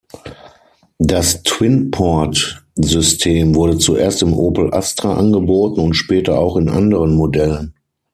Das 0.97 1.43
Twinport-System 1.43 3.53
wurde 3.53 3.77
zuerst 3.77 4.23
im 4.23 4.33
Opel 4.33 4.73
Astra 4.73 5.13
angeboten 5.13 5.79
und 5.79 5.93
später 5.93 6.39
auch 6.39 6.57
in 6.57 6.69
anderen 6.69 7.13
Modellen. 7.13 7.75